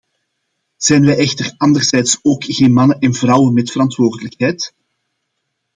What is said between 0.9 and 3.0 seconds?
wij echter anderzijds ook geen mannen